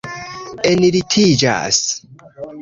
[0.69, 1.83] enlitiĝas